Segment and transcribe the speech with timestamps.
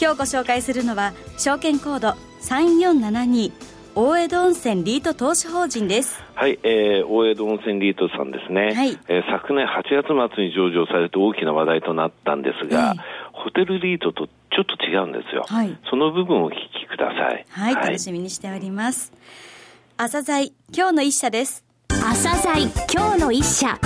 [0.00, 3.52] 今日ご紹介するのは証券コード3472
[3.96, 6.22] 大江戸温泉リート投資法人です。
[6.36, 8.96] はい、えー、大江戸温泉リートさんですね、はい。
[9.08, 12.94] えー、昨年8月末に上場されて大きな話題となったんですが、
[13.32, 19.12] ホテルリートとちょっと違うんですよ、はい、その部分をお聞きください、はい、はい、楽しみにしております。
[19.96, 21.64] 朝鮮今日の一社です。
[21.88, 23.80] 朝鮮今日の一社。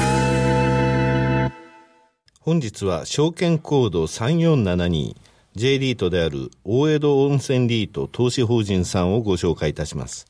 [2.40, 10.26] 本日は証券コード3472 J リートである大江戸温泉リート投資法人さんをご紹介いたします。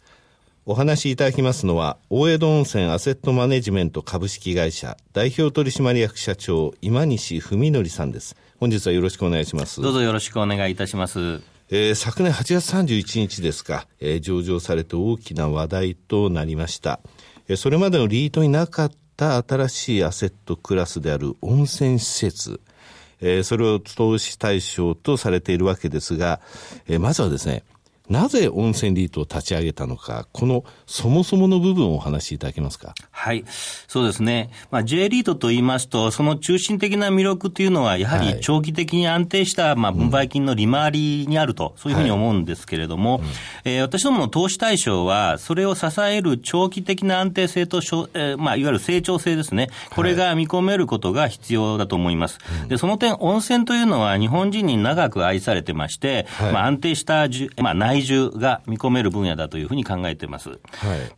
[0.66, 8.36] お話しいただきますのは、大江戸温泉アセットマネジメント株式会社代表取締役社長今西文則さんです。
[8.58, 9.80] 本日はよろしくお願いします。
[9.80, 11.40] どうぞよろしくお願いいたします。
[11.70, 16.98] えー、昨年8月31日ですか、えー、上場されて大きな話題となりました。
[17.46, 22.60] えー、それまでのリートになかった新しいアセットクラスである温泉施設。
[23.22, 26.40] えー、それを投資対象とされているわけですが、
[26.86, 27.62] えー、まずはですね、
[28.12, 32.94] なぜ温泉リートを立ち上げたのか、このそもそもの部分をお話しいただけますか？
[33.10, 33.44] はい。
[33.88, 34.50] そうですね。
[34.70, 43.22] まあ、J リートと言いますと、その中心的な魅力というのは、やはり長期的に安定した、まあ、分配金の利回りにあると、そういうふうに思うんですけれども、はい
[43.64, 49.70] えー、私どもの投資対象は、それを支える長期的な安定性と、えー、まあ、いわゆる成長性ですね。
[49.90, 52.38] これが見込めることが必要だと思います。
[52.42, 57.26] はい、で、その点、温泉というのは日本人に長く愛されてまして、はい、まあ、安定した、
[57.62, 60.50] まあ、内需が見込める分野だというふうに考えています。
[60.50, 60.58] はい、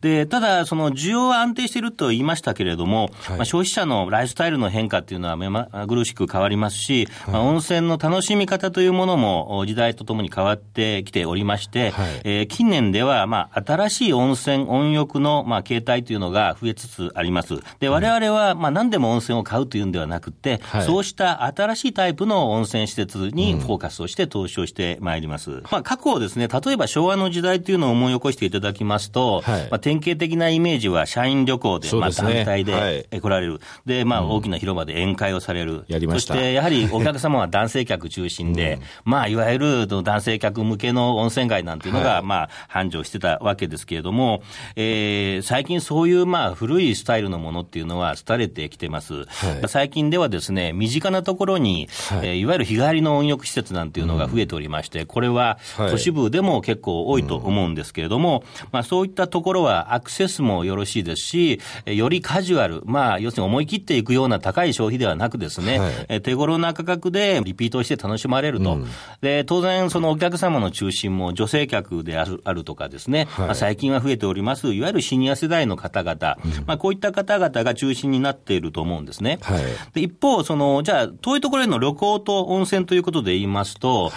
[0.01, 17.55] で、ただ、その需要は安定していると言いましたけれども、はい、まあ、消費者のライフスタイルの変化っていうのは目まぐるしく変わりますし、はい、まあ、温泉の楽しみ方というものも時代とともに変わってきておりまして、はい、えー、近年では、まあ、新しい温泉、温浴の、まあ、形態というのが増えつつあります。
[17.81, 25.51] で、我々は、まあ、何でも温泉を買うというんではなくて、そうした新しいタイプの温泉施設にフォーカスをして投資をしてまいります。
[25.51, 33.53] うん、まあ、過去をですね、例えば昭和の時代というのを思い起こしていただきますと、はい、まあ、典型的なイメージは社員旅行で、でね、まあ、団体で来られる。
[33.55, 35.85] はい、で、まあ、大きな広場で宴会をされる。
[35.89, 36.35] やりました。
[36.35, 38.75] そして、やはりお客様は男性客中心で、
[39.07, 44.43] うん、まあ、いわゆる男性客向けの温泉街なんていうのが、はい、まあ、繁盛してたわけですけれども、
[44.77, 49.15] えー、最近そういう、まあ、古いスタイルのものっていうのは廃れてきてます。
[49.15, 49.25] は
[49.63, 68.75] い、最近ではですね、身近なところに、はい、えー、いわゆる日帰りの温浴施設なんていうのが増えておりまして、これは都市部でも結構多いと思うんですけれども、まあ、そういったところはアクセスもよろしいですし、よりカジュアル、まあ、要するに思い切っていくような高い消費ではなくですね、はい、手頃な価格でリピートして楽しまれると。
[68.75, 68.87] うん、
[69.21, 79.39] で、当然、そのお客様の中心も女性客であるあるとかですね、はい、まあ、最近は増えております、いわゆるシニア世代の方々、うん、まあ、こういった方々が中心になっていると思うんですね。
[79.43, 79.63] はい、
[79.95, 84.13] で一方、その、じゃあ、遠いところへの旅行と温泉ということで言いますと、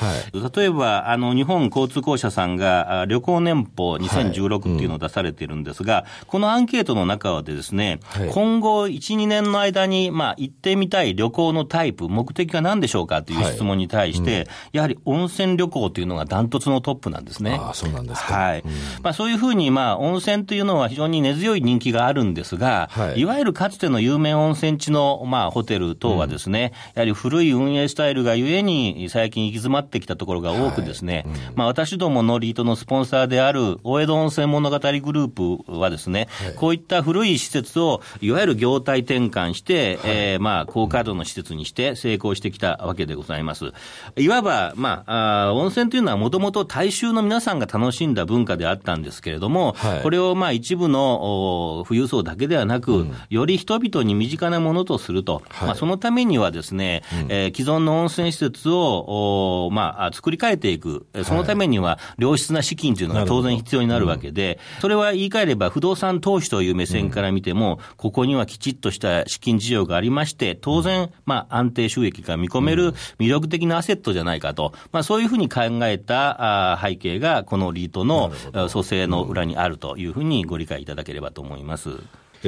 [0.56, 8.00] 例えば、あの、日本交通公社さんが旅行年報2016っていうのを出されているんですが、このアンケートの中でですね、
[8.32, 17.60] 今後1、2年の間に、まあ、行ってみたい旅行のタイプ、目的は何でしょうかという質問に対して、はいうん、やはり温泉旅行というのがダントツのトップなんですね。
[17.62, 18.34] あそうなんですか。
[18.34, 18.62] はい。
[18.62, 18.72] うん、
[19.04, 35.28] まあ、そういうふうに、まあ、温泉というのは非常に根強い人気があるんですが、はい、いわゆるかつての有名温泉地の、まあ、ホテル等はですね、うん、やはり古い運営スタイルがゆえに、最近行き詰まってきたところが多くですね、はい、まあ、私どものリートのスポンサーである大江戸温泉物語グルー
[35.66, 43.72] プはですね、はい、こういった古い施設を、いわゆる業態転換して、はい、えー、まあ、高稼働の施設にして成功してきたわけでございます。
[44.16, 78.32] いわば、まあ、あ温泉というのはもともと大衆の皆さんが楽しんだ文化であったんですけれども、はい、これをまあ一部の富裕層だけではなく、うん、より人々に身近なものとすると、はい、まあ、そのためにはですね、うん、えー、既存の温泉施設を、おまあ、作り変えていく、そのためには良質な資金というのが当然必要になるわけで、うん、それは言い換えれば不動産投資という目線から見ても、ここにはきちっとした資金事情がありまして、当然、まあ、安定収益が見込める魅力的なアセットじゃないかと、まあ、そういうふうに考えた背景が、このリートの
[78.70, 81.90] 蘇生の裏にあるというふうにご理解いただければと思います。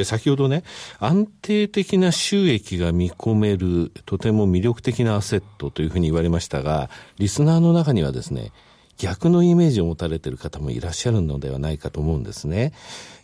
[0.03, 0.63] 先ほどね、
[0.99, 8.51] 安定的な収益が見込める、とても魅力的なアセットというふうに言われましたが、リスナーの中にはですね、
[8.99, 12.73] 逆のイメージを持たれている方もいらっしゃるのではないかと思うんですね。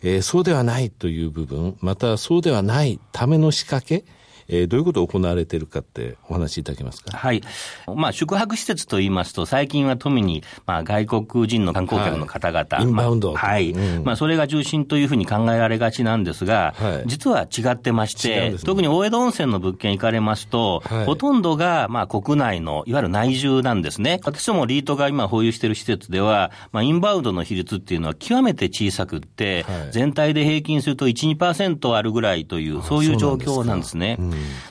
[0.02, 4.06] えー、そうではないという部分、またそうではないための仕掛け、
[4.48, 7.16] えー、どういうことが行われているかってお話しいただけますか？
[7.16, 7.42] はい。
[7.94, 12.66] まあ、宿泊施設といいますと、最近は富に、まあ、外国人の観光客の方々。
[12.70, 13.32] はい、インバウンド。
[13.32, 24.20] まあ、はい、うん、まあ、それが中心というふうに考えられがちなんですが、はい、実は違ってまして、ね、特に大江戸温泉の物件行かれますと、はい、ほとんどが、まあ、国内の、いわゆる内需なんですね。
[24.24, 34.18] 私どもリートが今保有している施設では、まあ、インバウンドの比率っていうのは極めて小さくって、全体で平均すると1、2%あるぐらいという、そういう状況なんですね。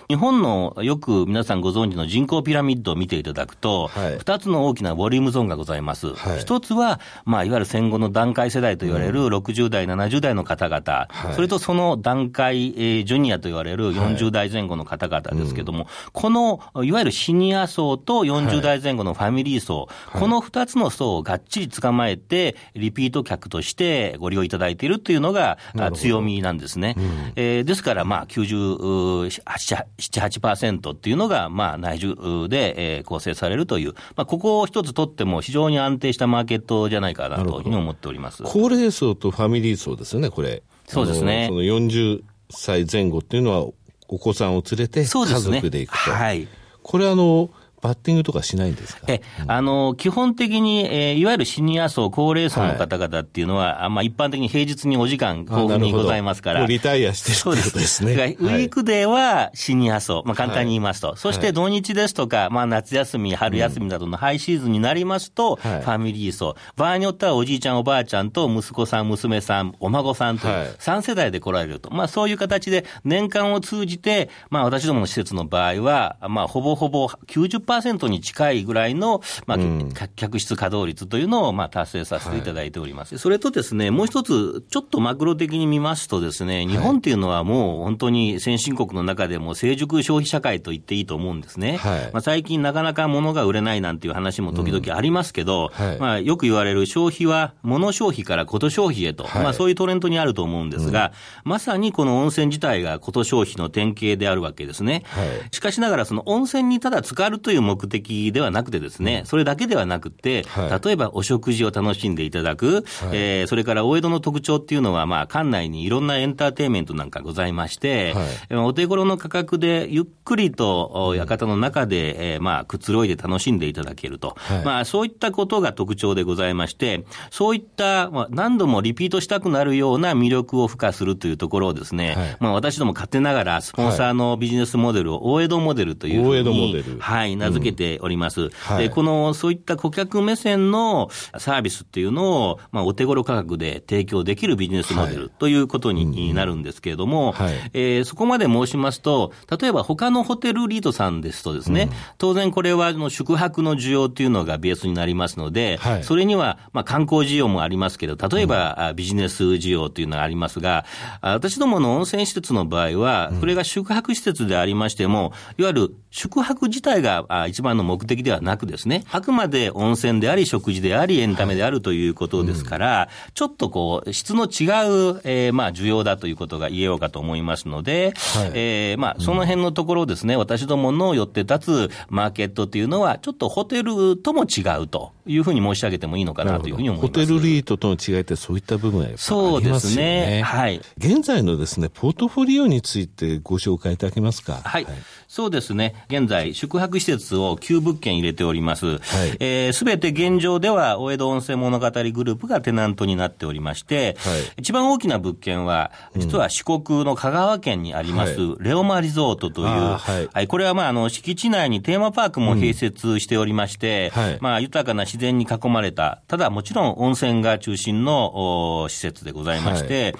[0.07, 6.07] 日本のよく皆さんご存知の人口ピラミッドを見ていただくと、二、はい、つの大きなボリュームゾーンがございます。
[6.39, 25.57] 一、はい、つは、まあ、いわゆる戦後の段階世代と言われる60代、70代の方々、はい、それとその段階、えー、ジュニアと言われる40代前後の方々ですけども、はいうん、この、いわゆるシニア層と40代前後のファミリー層、この二つの層をがっちり捕まえて、リピート客としてご利用いただいているというのが
[25.93, 26.95] 強みなんですね。
[26.97, 40.63] うん、えー、ですから、まあ、98、7、8%っていうのが、まあ、内需で、えー、構成されるという、まあ、ここを一つ取っても非常に安定したマーケットじゃないかなというふうに思っております高齢層とファミリー層ですよね、これ。
[40.87, 41.47] そうですね。
[41.49, 43.67] その40歳前後っていうのは、
[44.07, 46.11] お子さんを連れて家族で行くと。
[46.11, 46.47] ね、はい。
[46.83, 47.49] これあの、
[47.85, 49.03] バッティングとかしないんですか？
[49.07, 56.65] え、あの、基本的に、えー、いわゆるシニア層、高齢層の方々っていうのは、はい、まあ一般的に平日にお時間豊富にございますから。
[56.65, 58.15] リタイアしてるってことですね。
[58.17, 61.09] はい、ウィークデーはシニア層、まあ簡単に言いますと。
[61.09, 66.55] はい、そして土日ですとか、まあ夏休み、春休みなどのハイシーズンになりますと、ファミリー層。
[66.75, 71.91] 場合によってはおじいちゃん、おばあちゃんと息子さん、娘さん、お孫さんと、3世代で来られると。
[71.91, 77.74] まあそういう形で年間を通じて、まあ私どもの施設の場合は、まあほぼほぼ90%
[78.07, 83.13] に近いいぐらいの、まあ、客室稼働率というのを、まあ、達成させていただいております。
[83.13, 91.77] はい、それとですね、もう一つ、ちょっとマクロ的に見ますとですね、日本っていうのはもう本当に先進国の中でも成熟消費社会と言っていいと思うんですね。
[91.77, 101.11] はい、まあ、最近なかなか物が売れないなんていう話も時々ありますけど、うんはい、まあ、よく言われる消費は物消費からこと消費へと、まあ、そういうトレンドにあると思うんですが、
[101.45, 105.03] うん、まさにこの温泉自体がこと消費の典型であるわけですね。
[105.51, 112.83] しかしながらその温泉にただ浸かるという目的ではなくてですね、それだけではなくて、はい、例えばお食事を楽しんでいただく、はい、
[113.13, 138.41] えー、それから大江戸の特徴っていうのは、まあ、館内にいろんなエンターテインメントなんかございまして、はい、お手頃の価格でゆっくりと館の中で、えー、まあ、くつろいで楽しんでいただけると、はい、まあ、そういったことが特徴でございまして、そういった、まあ、何度もリピートしたくなるような魅力を付加するというところをですね、はい、まあ、私ども勝手ながら、スポンサーのビジネスモデルを大江戸モデルというふうに、はい、名付けております。
[138.41, 138.49] うん。
[138.49, 160.85] はい、この、そういった顧客目線のサービスっていうのを、まあ、お手頃価格で提供できるビジネスモデルということになるんですけれども、はい、えー、そこまで申しますと、例えば他のホテルリートさんですとですね、うん、当然これはの宿泊の需要っていうのがベースになりますので、はい、それには、まあ、観光需要もありますけど、例えば、ビジネス需要というのがありますが、
[161.21, 187.19] 私どもの温泉施設の場合は、これが宿泊施設でありましても、いわゆる宿泊自体が一番の目的ではなくですね、あくまで温泉であり、食事であり、エンタメであるということですから、はいうん、ちょっとこう、質の違う、えー、まあ、需要だということが言えようかと思いますので、はい、えー、まあ、その辺のところですね、私どもの寄って立つマーケットというのは、ちょっとホテルとも違うというふうに申し上げてもいいのかなというふうに思います。
[187.19, 189.79] ホテルリートとの違いってそういった部分はやっぱりありますよね。
[189.79, 190.41] そうですね。
[190.43, 190.81] はい。
[190.97, 194.61] 現在のですね、ポートフォリオについてご紹介いただけますか？
[194.63, 194.85] はい。
[194.85, 194.93] はい、
[195.27, 196.05] そうですね。
[196.09, 198.85] 現在、宿泊施設を9物件入れております。
[198.85, 198.99] はい。
[199.39, 220.13] えー、すべて現状では、大江戸温泉物語グループがテナントになっておりまして、はい、一番大きな物件は、実は四国の香川県にあります、レオマリゾートという、はい、はい、これはまあ、あの、敷地内にテーマパークも併設しておりまして、うんはい、まあ、豊かな自然に囲まれた、ただもちろん温泉が中心の施設でございまして、はい、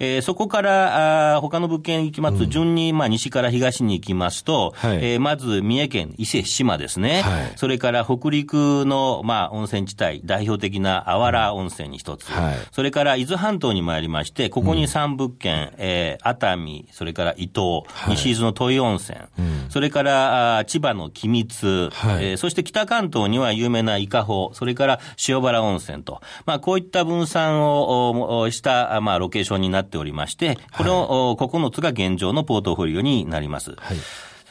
[0.00, 33.72] えー、そこからあ他の物件行きます、順に、まあ、西から東に行きますと、はい、えー、まず三重県伊勢志摩ですね、はい、それから北陸の、まあ、温泉地帯、代表的なあわら温泉に一つ、はい、それから伊豆半島に参りまして、ここに3物件、うん、えー、熱海、それから伊東、西伊豆の土井温泉、うん、それからあ千葉の君津、はい、えー、そして北関東には有名な伊香保、それから塩原温泉と、まあ、こういった分散をした、まあ、ロケーションになっておりまして、これを、はい、9つが現状のポートフォリオになります。
[33.72, 33.96] はい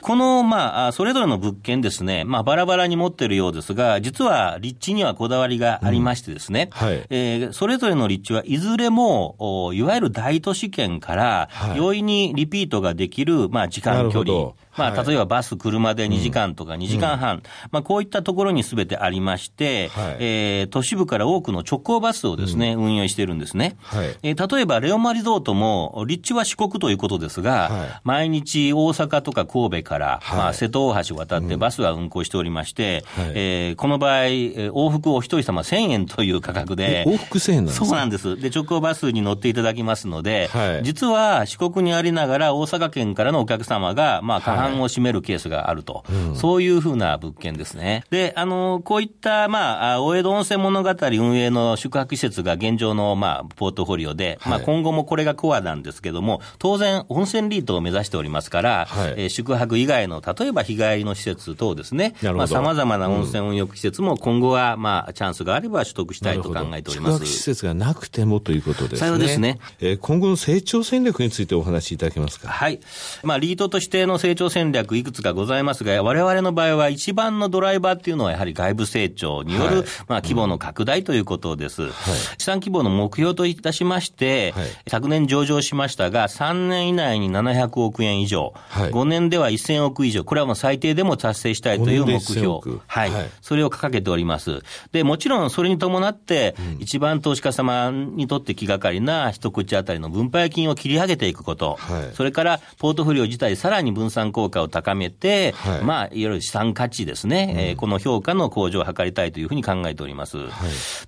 [0.02, 23.78] この、まあ、それぞれの物件ですね、まあ、バラバラに持っているようですが、実は立地にはこだわりがありましてですね、うん、はい、えー、それぞれの立地はいずれも、いわゆる大都市圏から、容易にリピートができる、まあ、時間距離、まあ、例えばバス、車で2時間とか2時間半、うん、まあ、こういったところにすべてありまして、はい、えー、都市部から多くの直行バスをですね、うん、運用しているんですね。
[23.82, 37.86] はい、えー、例えば、レオマリゾートも、立地は四国ということですが、はい、毎日大阪とか神戸から、まあ、瀬戸大橋渡ってバスは運行しておりまして、うん、えー、この場合、往復お一人様1000円という価格で、往復1000円なんですか？
[37.86, 38.40] そうなんです。
[38.40, 40.50] で、直行バスに乗っていただきますので、
[40.84, 48.06] 実は四国にありながら大阪県からのお客様が、まあ、過半を占めるケースがあると、うん、そういうふうな物件ですね。
[48.10, 67.26] で、あの、こういった、まあ、大江戸温泉物語運営の宿泊施設が現状の、まあ、ポートフォリオで、はい、まあ、今後もこれがコアなんですけども、当然、温泉リートを目指しておりますから、はい、えー、宿泊以外の、例えば日帰りの施設等ですね、まあ、様々な温泉温浴施設も今後は、まあ、チャンスがあれば取得したいと考えております。
[67.26, 69.18] 施設がなくてもということですね。
[69.18, 69.60] ですね。
[69.80, 72.48] えー、今後の成長戦略についてお話しいただけますか？
[72.50, 72.80] はい。
[73.24, 81.84] まあ、リートとしての成長戦略、いくつかございますが、我々の場合は一番のドライバーっていうのはやはり外部成長による、はい、まあ規模の拡大ということです。
[81.84, 81.92] はい、
[82.38, 92.60] 資産規模の目標といたしまして、はい、昨年上場しましたが、3年以内に700億円以上、はい、5年では1000億以上、これはもう最低でも達成したいという目標。
[92.88, 93.12] はい。
[93.42, 94.62] それを掲げております。
[94.92, 101.78] で、もちろんそれに伴って、うん、一番投資家様にとって気がかりな一口当たりの分配金を切り上げていくこと、
[102.14, 110.38] それからポートフォリオ自体さらに分散効果を高めて、まあいわゆる資産価値ですね、うん、えー、この評価の向上を図りたいというふうに考えております。
[110.38, 110.50] はい、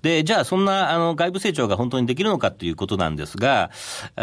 [0.02, 3.70] で、じゃあ、そんなあの外部成長が本当にできるのかということなんですが、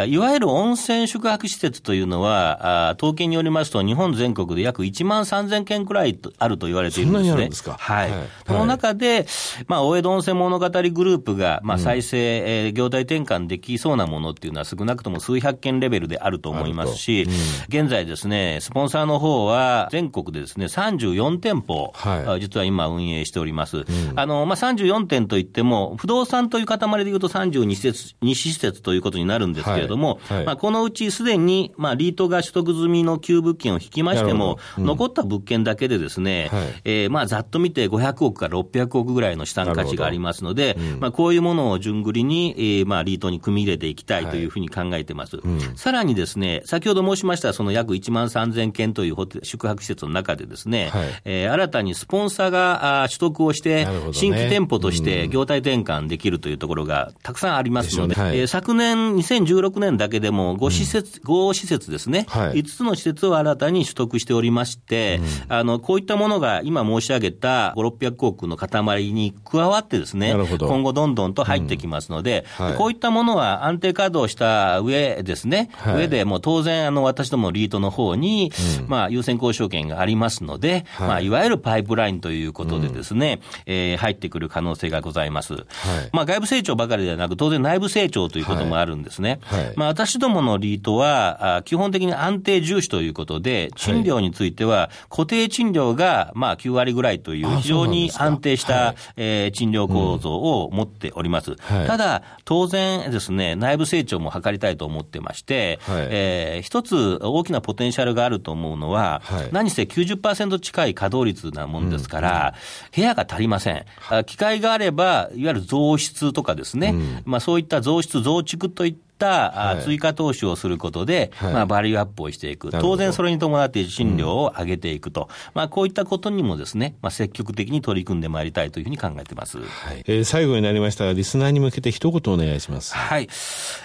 [0.08, 7.30] いわゆる温泉宿泊施設というのは、あ統計によりますと、日本全国で約1万3000件くらいあると言われているんですね。
[7.30, 7.74] そんなにあるんですか？
[7.78, 8.12] はい。
[8.12, 9.26] はい、その中で、
[9.68, 17.32] まあ、大江戸温泉物語グループが、まあ、再生、うん、えー、業態転換できそうなものっていうのは少なくとも数百件レベルであると思いますし、うん、
[17.68, 23.78] 現在ですね、スポンサーの方は全国でですね、ね、34店舗、はい、実は今運営しております。
[23.78, 23.86] うん、
[24.16, 45.40] あの、まあ、34店といっても、不動産という塊でいうと32施設、2施設ということになるんですけれども、はいはい、まあ、このうちすでに、まあ、リートが取得済みの旧物件を引きましても、うん、残った物件だけでですね、はい、えー、まあ、ざっと見て500億から600億ぐらいの資産価値がありますので、うん、まあ、こういうものを順繰りに、えー、まあ、リートに組み入れていきたいというふうに考えてます。
[45.76, 72.66] さらにですね、先ほど申しましたその約1万3000件という宿泊施設の中でですね、はい、えー、新たにスポンサーが取得をして、新規店舗として業態転換できるというところがたくさんありますので、ではい、えー、昨年、2016年だけでも5施設、うん、5施設ですね、はい、5つの施設を新たに取得しておりまして、うん、あのこういったものが今申し上げた5、600億の塊に加わってですね、今後どんどんと入ってきますので、うん。
[72.68, 78.52] はい、こういったものは安定稼働した上ですね、上でもう当然、あの私どもリートの方に、
[78.88, 81.08] まあ、優先交渉権がありますので、はい。
[81.08, 85.54] まあ、いわゆるパイプラインということでですね、うん、えー、入ってくる可能性がございます。
[85.54, 85.64] はい、
[86.12, 89.40] まあ、外部成長ばかりではなく、当然内部成長ということもあるんですね。
[89.44, 89.66] はい。
[89.66, 101.56] はい、まあ、私どものリートは、あ基本的に安定重視ということで、賃料については、固定賃料が、まあ、9割ぐらいという、非常に安定した、えー、賃料構造を持っております。
[101.88, 112.54] ただ、当然ですね、内部成長も図りたいと思ってまして、はい、えー、一つ大きなポテンシャルがあると思うのは、はい、何せ90%近い稼働率なもんですから、
[112.96, 113.86] 部屋が足りません。
[114.26, 116.96] 機会があれば、いわゆる増室とかですね、
[117.26, 130.04] まあそういった増室、増築といったった追加投資をすることで、はい、まあ、バリューアップをしていく、当然それに伴って賃料を上げていくと、うん、まあ、こういったことにもですね、まあ、積極的に取り組んでまいりたいというふうに考えてます、はい。
[130.08, 132.96] えー、最後になりましたが、リスナーに向けて一言お願いします。
[132.96, 133.28] はい、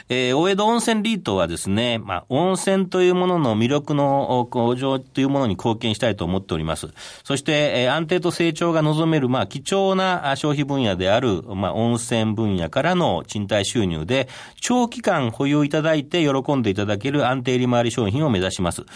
[0.09, 6.89] えー、大江戸温泉リートはですね、まあ、温泉というものの魅力の向上というものに貢献したいと思っております。
[7.25, 14.29] そして、えー、安定と成長が望める、まあ、貴重な消費分野である、まあ、温泉分野からの賃貸収入で、
[14.61, 18.83] 長期間保有いただいて喜んでいただける安定利回り商品を目指します。
[18.83, 18.87] は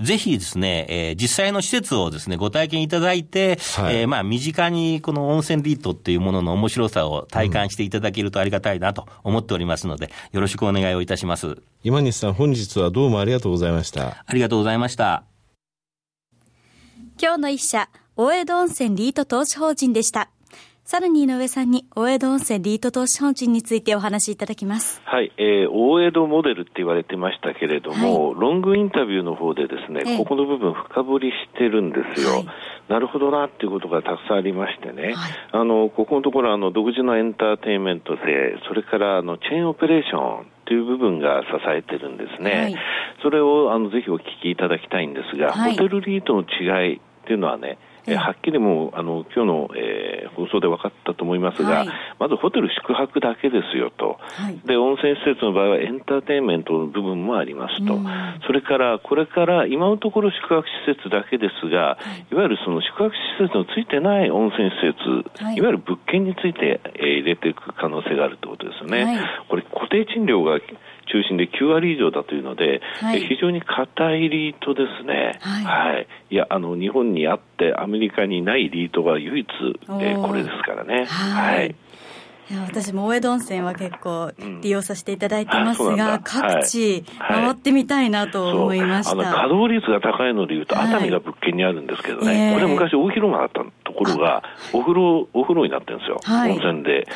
[0.00, 11.56] い、ぜひですね、えー、実際の施設をですね、ご体験いただいて、はい、えー、まあ、身近にこの温泉リートっていうものの面白さを体感していただけるとありがたいなと思っておりますので、よろしくお願いをいたします。
[11.82, 14.24] 今西さん、本日はどうもありがとうございました。
[14.26, 15.24] ありがとうございました。
[17.20, 20.30] 今日の一社、大江戸温泉リート投資法人でした。
[20.86, 25.02] さらに井上さんに大江戸温泉リート投資法人についてお話しいただきます。
[25.04, 32.34] はい、えー、大江戸モデルって言われてましたけれども、はい、ロングインタビューの方でですね、えー、ここの部分深掘りしてるんですよ。
[32.34, 32.46] はい、
[32.88, 38.22] なるほどなっていうことがたくさんありましてね、はい、あの、ここのところあの、独自のエンターテインメントで、
[38.68, 42.50] それからあの、チェーンオペレーション、という部分が支えてるんですね。
[42.50, 42.76] はい、
[43.22, 57.98] それをあのぜひお聞きいただきたいんですが、ホテルリートの違いっていうのはね、えー、はっきりもうあの今日の、えー、放送で分かったと思いますが、はい、まずホテル宿泊だけですよと、はい、で温泉施設の場合はエンターテインメントの部分もありますと、
[58.46, 63.10] それからこれから今のところ宿泊施設だけですが、はい、いわゆるその宿泊
[63.40, 69.20] 施設のついてない温泉施設、い、わゆる物件について、えー、入れていく可能性があるということですよね。
[69.48, 70.58] これ固定賃料が
[71.06, 75.38] 中心で9割以上だというので、はい、非常に硬いリートですね。
[75.40, 75.64] はい。
[75.64, 79.46] はい、いや、あの、日本にあってアメリカにないリートが唯一、
[80.00, 81.04] えー、これですからね。
[81.06, 81.74] はい。
[82.50, 82.54] い。
[82.54, 84.32] や私も大江戸温泉は結構
[84.62, 97.06] 利用させていただいてますが、うん、各地回ってみたいなと思いました、はい、稼働率が高いのでいうと、熱海が物件にあるんですけどね、これ昔大広間あったところが、お風呂、お風呂になってるんですよ、温泉で。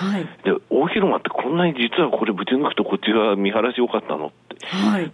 [0.45, 4.57] で、大広間ってこんなに実はこれぶち抜くとこっちが見晴らし良かったのって。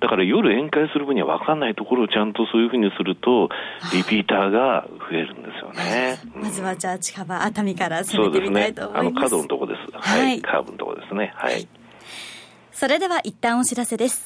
[0.00, 3.48] だから夜宴会する分には分かんないところをちゃんとそういうふうにすると、
[3.94, 6.18] リピーターが増えるんですよね。
[6.34, 9.28] まずはじゃあ近場熱海から攻めてみたいと思います。
[9.30, 9.42] そうですね。
[9.42, 9.80] あの角のとこです。
[9.92, 11.32] はい、カーブのところですね。
[11.34, 11.66] はい。
[12.72, 14.25] それでは一旦お知らせです。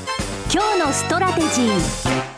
[0.53, 2.30] 今日のストラテジー。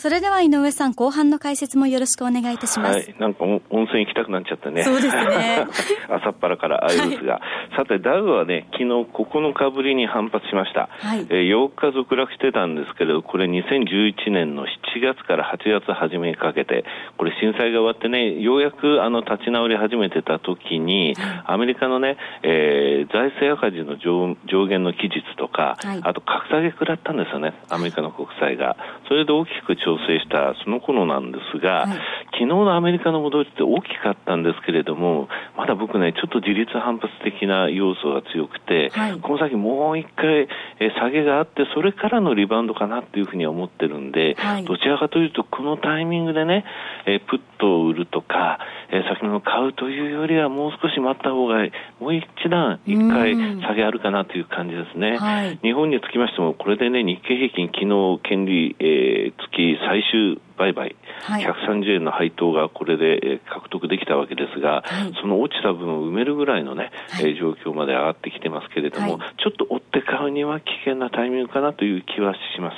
[0.00, 2.96] それでは井上さん、後半の解説もよろしくお願いいたします。
[2.96, 4.82] はい、なんか温泉行きたくなっちゃってね。
[4.82, 5.66] そうですね。
[6.08, 10.88] 朝っぱらからあれですが、はい、さて、ダウはね、昨日9日ぶりに反発しました。
[11.00, 14.68] はい、えー、8日続落してたんですけれど、これ2011年の7
[15.02, 16.86] 月から8月初めにかけて、
[17.18, 28.78] これ震災が終わってね、ようやくあの立ち直り始めてた時に、アメリカのね、えー、財政赤字の上上限の期日とか、はい、あと格下げ食らったんですよね、アメリカの国債が。
[29.08, 31.98] それで大きく調整したその頃なんですが、はい、
[32.30, 40.46] 昨日のアメリカの戻りって大きかったんですけれども、まだ僕ね、ちょっと自立反発的な要素が強くて、はい、この先もう一回、
[40.78, 46.64] え下げがあって、それからのリバウンドかなっていうふうには思ってるんで、はい、どちらかというと、このタイミングでね、
[47.06, 48.58] えプットを売るとか、
[48.92, 51.64] え先物を買うというよりは、もう少し待った方が、
[52.00, 55.18] もう一段、一回下げあるかなという感じですね。
[55.62, 72.72] 日本につきましても、これでね、日経平均、昨日、権利、えー、月最終売買、はい、130円の配当がこれで獲得できたわけですが、はい、その落ちた分を埋めるぐらいのね、はい、状況まで上がってきてますけれども、ちょっと追って買うには危険なタイミングかなという気はしま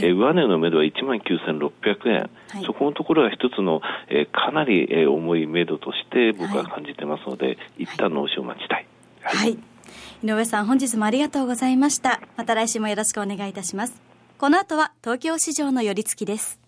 [0.00, 0.04] す。
[0.04, 2.30] え上値の目処は1万9600円、
[2.66, 8.86] そこのところが一つの、えかなり、え重い目処として僕は感じてますので、一旦の押しを待ちたい。
[9.22, 9.56] はい。
[10.24, 12.20] 井上さん本日もありがとうございました。
[12.36, 14.08] また来週もよろしくお願いいたします。
[14.38, 16.67] この後は東京市場の寄り付きです